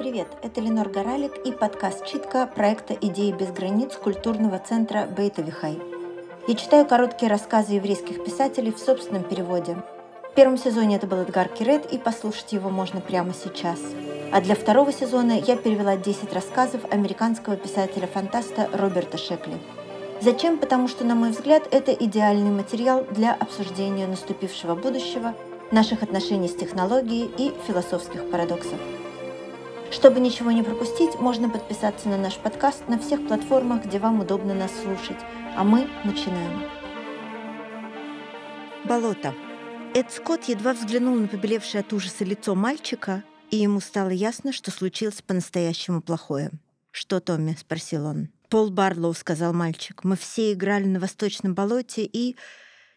Привет, 0.00 0.28
это 0.40 0.62
Ленор 0.62 0.88
Горалик 0.88 1.36
и 1.44 1.52
подкаст 1.52 2.06
«Читка» 2.06 2.46
проекта 2.46 2.94
«Идеи 2.98 3.32
без 3.32 3.48
границ» 3.52 3.96
культурного 3.96 4.58
центра 4.58 5.04
Бейтовихай. 5.04 5.78
Я 6.48 6.54
читаю 6.54 6.86
короткие 6.86 7.30
рассказы 7.30 7.74
еврейских 7.74 8.24
писателей 8.24 8.72
в 8.72 8.78
собственном 8.78 9.24
переводе. 9.24 9.76
В 10.30 10.34
первом 10.34 10.56
сезоне 10.56 10.96
это 10.96 11.06
был 11.06 11.18
Эдгар 11.18 11.48
Кирет, 11.48 11.92
и 11.92 11.98
послушать 11.98 12.54
его 12.54 12.70
можно 12.70 13.02
прямо 13.02 13.34
сейчас. 13.34 13.78
А 14.32 14.40
для 14.40 14.54
второго 14.54 14.90
сезона 14.90 15.32
я 15.32 15.54
перевела 15.58 15.98
10 15.98 16.32
рассказов 16.32 16.80
американского 16.90 17.58
писателя-фантаста 17.58 18.70
Роберта 18.72 19.18
Шекли. 19.18 19.58
Зачем? 20.22 20.56
Потому 20.56 20.88
что, 20.88 21.04
на 21.04 21.14
мой 21.14 21.32
взгляд, 21.32 21.68
это 21.70 21.92
идеальный 21.92 22.50
материал 22.50 23.04
для 23.10 23.34
обсуждения 23.34 24.06
наступившего 24.06 24.74
будущего, 24.74 25.34
наших 25.70 26.02
отношений 26.02 26.48
с 26.48 26.54
технологией 26.54 27.30
и 27.36 27.52
философских 27.66 28.30
парадоксов. 28.30 28.78
Чтобы 29.90 30.20
ничего 30.20 30.52
не 30.52 30.62
пропустить, 30.62 31.18
можно 31.18 31.48
подписаться 31.48 32.08
на 32.08 32.16
наш 32.16 32.36
подкаст 32.36 32.88
на 32.88 32.98
всех 32.98 33.26
платформах, 33.26 33.84
где 33.84 33.98
вам 33.98 34.20
удобно 34.20 34.54
нас 34.54 34.70
слушать. 34.82 35.18
А 35.56 35.64
мы 35.64 35.88
начинаем. 36.04 36.62
Болото. 38.84 39.34
Эд 39.92 40.12
Скотт 40.12 40.44
едва 40.44 40.74
взглянул 40.74 41.16
на 41.16 41.26
побелевшее 41.26 41.80
от 41.80 41.92
ужаса 41.92 42.24
лицо 42.24 42.54
мальчика, 42.54 43.24
и 43.50 43.56
ему 43.56 43.80
стало 43.80 44.10
ясно, 44.10 44.52
что 44.52 44.70
случилось 44.70 45.22
по-настоящему 45.22 46.00
плохое. 46.00 46.52
«Что, 46.92 47.18
Томми?»— 47.18 47.56
спросил 47.60 48.06
он. 48.06 48.28
«Пол 48.48 48.70
Барлоу»,— 48.70 49.12
сказал 49.14 49.52
мальчик. 49.52 50.04
«Мы 50.04 50.16
все 50.16 50.52
играли 50.52 50.84
на 50.84 51.00
Восточном 51.00 51.54
болоте, 51.54 52.04
и...» 52.04 52.36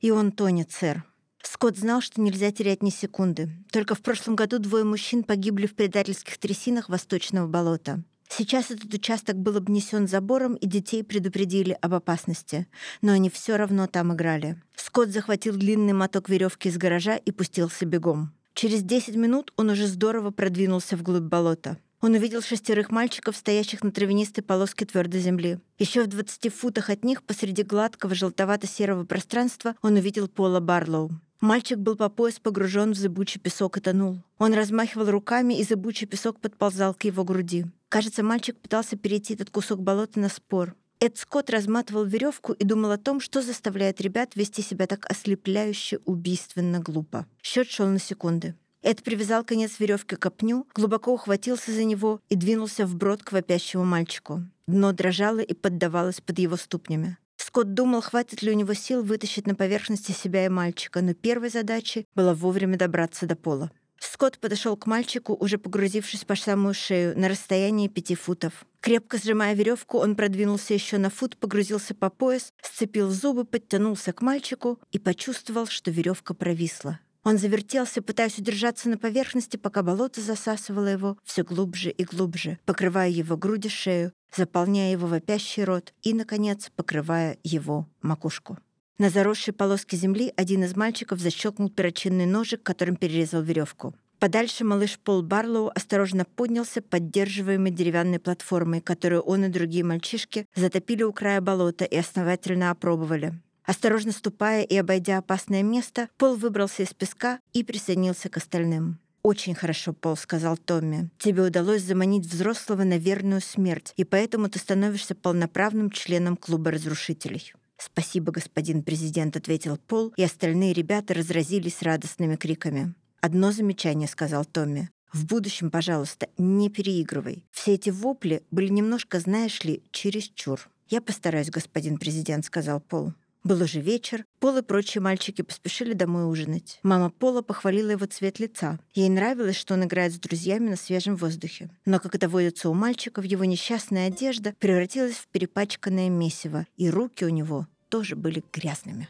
«И 0.00 0.10
он 0.10 0.32
тонет, 0.32 0.72
сэр. 0.72 1.04
Скотт 1.50 1.78
знал, 1.78 2.02
что 2.02 2.20
нельзя 2.20 2.52
терять 2.52 2.82
ни 2.82 2.90
секунды. 2.90 3.48
Только 3.72 3.94
в 3.94 4.02
прошлом 4.02 4.36
году 4.36 4.58
двое 4.58 4.84
мужчин 4.84 5.22
погибли 5.22 5.66
в 5.66 5.74
предательских 5.74 6.36
трясинах 6.36 6.90
Восточного 6.90 7.46
болота. 7.46 8.02
Сейчас 8.28 8.70
этот 8.70 8.92
участок 8.92 9.36
был 9.36 9.56
обнесен 9.56 10.06
забором, 10.06 10.56
и 10.56 10.66
детей 10.66 11.02
предупредили 11.02 11.74
об 11.80 11.94
опасности. 11.94 12.66
Но 13.00 13.12
они 13.12 13.30
все 13.30 13.56
равно 13.56 13.86
там 13.86 14.12
играли. 14.12 14.62
Скотт 14.76 15.08
захватил 15.08 15.56
длинный 15.56 15.94
моток 15.94 16.28
веревки 16.28 16.68
из 16.68 16.76
гаража 16.76 17.16
и 17.16 17.30
пустился 17.30 17.86
бегом. 17.86 18.34
Через 18.52 18.82
10 18.82 19.16
минут 19.16 19.54
он 19.56 19.70
уже 19.70 19.86
здорово 19.86 20.30
продвинулся 20.30 20.98
вглубь 20.98 21.22
болота. 21.22 21.78
Он 22.02 22.12
увидел 22.12 22.42
шестерых 22.42 22.90
мальчиков, 22.90 23.34
стоящих 23.34 23.82
на 23.82 23.90
травянистой 23.90 24.44
полоске 24.44 24.84
твердой 24.84 25.22
земли. 25.22 25.60
Еще 25.78 26.02
в 26.02 26.08
20 26.08 26.54
футах 26.54 26.90
от 26.90 27.04
них, 27.04 27.22
посреди 27.22 27.62
гладкого 27.62 28.14
желтовато-серого 28.14 29.04
пространства, 29.04 29.76
он 29.80 29.94
увидел 29.94 30.28
Пола 30.28 30.60
Барлоу. 30.60 31.10
Мальчик 31.40 31.78
был 31.78 31.94
по 31.94 32.08
пояс 32.08 32.40
погружен 32.40 32.92
в 32.92 32.96
зыбучий 32.96 33.40
песок 33.40 33.76
и 33.76 33.80
тонул. 33.80 34.22
Он 34.38 34.54
размахивал 34.54 35.10
руками, 35.10 35.54
и 35.54 35.62
зыбучий 35.62 36.06
песок 36.06 36.40
подползал 36.40 36.94
к 36.94 37.04
его 37.04 37.22
груди. 37.22 37.66
Кажется, 37.88 38.24
мальчик 38.24 38.56
пытался 38.56 38.96
перейти 38.96 39.34
этот 39.34 39.50
кусок 39.50 39.80
болота 39.80 40.18
на 40.18 40.28
спор. 40.28 40.74
Эд 41.00 41.16
Скотт 41.16 41.48
разматывал 41.50 42.04
веревку 42.04 42.52
и 42.54 42.64
думал 42.64 42.90
о 42.90 42.98
том, 42.98 43.20
что 43.20 43.40
заставляет 43.40 44.00
ребят 44.00 44.34
вести 44.34 44.62
себя 44.62 44.88
так 44.88 45.08
ослепляюще, 45.08 46.00
убийственно 46.04 46.80
глупо. 46.80 47.24
Счет 47.40 47.70
шел 47.70 47.86
на 47.86 48.00
секунды. 48.00 48.56
Эд 48.82 49.04
привязал 49.04 49.44
конец 49.44 49.78
веревки 49.78 50.16
к 50.16 50.20
копню, 50.20 50.66
глубоко 50.74 51.12
ухватился 51.14 51.70
за 51.72 51.84
него 51.84 52.20
и 52.28 52.34
двинулся 52.34 52.84
вброд 52.84 53.22
к 53.22 53.30
вопящему 53.30 53.84
мальчику. 53.84 54.42
Дно 54.66 54.92
дрожало 54.92 55.38
и 55.38 55.54
поддавалось 55.54 56.20
под 56.20 56.38
его 56.40 56.56
ступнями. 56.56 57.16
Скотт 57.48 57.72
думал, 57.72 58.02
хватит 58.02 58.42
ли 58.42 58.50
у 58.50 58.54
него 58.54 58.74
сил 58.74 59.02
вытащить 59.02 59.46
на 59.46 59.54
поверхности 59.54 60.12
себя 60.12 60.44
и 60.44 60.50
мальчика, 60.50 61.00
но 61.00 61.14
первой 61.14 61.48
задачей 61.48 62.04
было 62.14 62.34
вовремя 62.34 62.76
добраться 62.76 63.24
до 63.24 63.36
пола. 63.36 63.70
Скотт 63.98 64.38
подошел 64.38 64.76
к 64.76 64.84
мальчику, 64.84 65.32
уже 65.32 65.56
погрузившись 65.56 66.26
по 66.26 66.34
самую 66.34 66.74
шею, 66.74 67.18
на 67.18 67.26
расстоянии 67.26 67.88
пяти 67.88 68.16
футов. 68.16 68.66
Крепко 68.80 69.16
сжимая 69.16 69.54
веревку, 69.54 69.96
он 69.96 70.14
продвинулся 70.14 70.74
еще 70.74 70.98
на 70.98 71.08
фут, 71.08 71.38
погрузился 71.38 71.94
по 71.94 72.10
пояс, 72.10 72.52
сцепил 72.60 73.08
зубы, 73.08 73.46
подтянулся 73.46 74.12
к 74.12 74.20
мальчику 74.20 74.78
и 74.92 74.98
почувствовал, 74.98 75.66
что 75.68 75.90
веревка 75.90 76.34
провисла. 76.34 77.00
Он 77.24 77.38
завертелся, 77.38 78.02
пытаясь 78.02 78.38
удержаться 78.38 78.90
на 78.90 78.98
поверхности, 78.98 79.56
пока 79.56 79.82
болото 79.82 80.20
засасывало 80.20 80.86
его 80.86 81.16
все 81.24 81.44
глубже 81.44 81.90
и 81.90 82.04
глубже, 82.04 82.58
покрывая 82.66 83.08
его 83.08 83.38
груди, 83.38 83.70
шею, 83.70 84.12
заполняя 84.34 84.92
его 84.92 85.06
вопящий 85.06 85.64
рот 85.64 85.92
и, 86.02 86.14
наконец, 86.14 86.70
покрывая 86.74 87.38
его 87.42 87.88
макушку. 88.02 88.58
На 88.98 89.10
заросшей 89.10 89.54
полоске 89.54 89.96
земли 89.96 90.32
один 90.36 90.64
из 90.64 90.74
мальчиков 90.74 91.20
защелкнул 91.20 91.70
перочинный 91.70 92.26
ножик, 92.26 92.62
которым 92.62 92.96
перерезал 92.96 93.42
веревку. 93.42 93.94
Подальше 94.18 94.64
малыш 94.64 94.98
Пол 94.98 95.22
Барлоу 95.22 95.70
осторожно 95.72 96.24
поднялся, 96.24 96.82
поддерживаемый 96.82 97.70
деревянной 97.70 98.18
платформой, 98.18 98.80
которую 98.80 99.22
он 99.22 99.44
и 99.44 99.48
другие 99.48 99.84
мальчишки 99.84 100.46
затопили 100.56 101.04
у 101.04 101.12
края 101.12 101.40
болота 101.40 101.84
и 101.84 101.96
основательно 101.96 102.70
опробовали. 102.70 103.40
Осторожно 103.62 104.10
ступая 104.10 104.62
и 104.64 104.76
обойдя 104.76 105.18
опасное 105.18 105.62
место, 105.62 106.08
Пол 106.16 106.34
выбрался 106.34 106.82
из 106.82 106.92
песка 106.92 107.38
и 107.52 107.62
присоединился 107.62 108.28
к 108.28 108.38
остальным. 108.38 108.98
«Очень 109.28 109.54
хорошо, 109.54 109.92
Пол»,— 109.92 110.16
сказал 110.16 110.56
Томми. 110.56 111.10
«Тебе 111.18 111.42
удалось 111.42 111.82
заманить 111.82 112.24
взрослого 112.24 112.84
на 112.84 112.96
верную 112.96 113.42
смерть, 113.42 113.92
и 113.98 114.04
поэтому 114.04 114.48
ты 114.48 114.58
становишься 114.58 115.14
полноправным 115.14 115.90
членом 115.90 116.34
клуба 116.34 116.70
разрушителей». 116.70 117.52
«Спасибо, 117.76 118.32
господин 118.32 118.82
президент»,— 118.82 119.36
ответил 119.36 119.76
Пол, 119.76 120.14
и 120.16 120.22
остальные 120.22 120.72
ребята 120.72 121.12
разразились 121.12 121.82
радостными 121.82 122.36
криками. 122.36 122.94
«Одно 123.20 123.52
замечание»,— 123.52 124.08
сказал 124.10 124.46
Томми. 124.46 124.88
«В 125.12 125.26
будущем, 125.26 125.70
пожалуйста, 125.70 126.28
не 126.38 126.70
переигрывай. 126.70 127.44
Все 127.50 127.74
эти 127.74 127.90
вопли 127.90 128.42
были 128.50 128.68
немножко, 128.68 129.20
знаешь 129.20 129.62
ли, 129.62 129.82
чересчур». 129.90 130.70
«Я 130.88 131.02
постараюсь, 131.02 131.50
господин 131.50 131.98
президент»,— 131.98 132.44
сказал 132.46 132.80
Пол. 132.80 133.12
Был 133.48 133.62
уже 133.62 133.80
вечер, 133.80 134.26
Пол 134.40 134.58
и 134.58 134.62
прочие 134.62 135.00
мальчики 135.00 135.40
поспешили 135.40 135.94
домой 135.94 136.30
ужинать. 136.30 136.78
Мама 136.82 137.08
Пола 137.08 137.40
похвалила 137.40 137.92
его 137.92 138.04
цвет 138.04 138.38
лица. 138.38 138.78
Ей 138.92 139.08
нравилось, 139.08 139.56
что 139.56 139.72
он 139.72 139.84
играет 139.84 140.12
с 140.12 140.18
друзьями 140.18 140.68
на 140.68 140.76
свежем 140.76 141.16
воздухе. 141.16 141.70
Но, 141.86 141.98
как 141.98 142.14
это 142.14 142.28
водится 142.28 142.68
у 142.68 142.74
мальчиков, 142.74 143.24
его 143.24 143.46
несчастная 143.46 144.08
одежда 144.08 144.54
превратилась 144.58 145.14
в 145.14 145.28
перепачканное 145.28 146.10
месиво, 146.10 146.66
и 146.76 146.90
руки 146.90 147.24
у 147.24 147.30
него 147.30 147.66
тоже 147.88 148.16
были 148.16 148.44
грязными. 148.52 149.08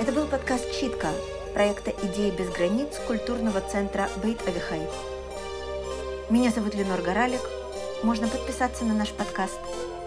Это 0.00 0.10
был 0.10 0.26
подкаст 0.26 0.64
«Читка» 0.72 1.12
проекта 1.54 1.92
«Идеи 2.02 2.36
без 2.36 2.48
границ» 2.48 2.88
культурного 3.06 3.60
центра 3.60 4.10
Бейт 4.24 4.40
Авихай. 4.48 4.80
Меня 6.30 6.50
зовут 6.50 6.74
Ленор 6.74 7.00
Горалик– 7.00 7.42
можно 8.02 8.28
подписаться 8.28 8.84
на 8.84 8.94
наш 8.94 9.10
подкаст, 9.10 9.58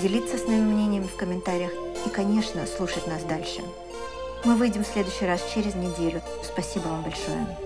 делиться 0.00 0.38
с 0.38 0.46
нами 0.46 0.60
мнениями 0.60 1.06
в 1.06 1.16
комментариях 1.16 1.72
и, 2.04 2.08
конечно, 2.08 2.66
слушать 2.66 3.06
нас 3.06 3.22
дальше. 3.22 3.62
Мы 4.44 4.54
выйдем 4.56 4.84
в 4.84 4.86
следующий 4.86 5.26
раз 5.26 5.40
через 5.52 5.74
неделю. 5.74 6.22
Спасибо 6.42 6.88
вам 6.88 7.02
большое. 7.02 7.65